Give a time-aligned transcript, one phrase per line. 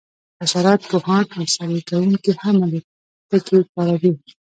[0.41, 4.11] حشرات پوهان او سروې کوونکي هم الوتکې کاروي